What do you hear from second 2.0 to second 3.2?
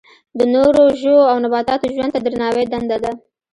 ته درناوی دنده ده.